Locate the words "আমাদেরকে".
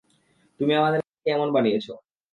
0.75-1.09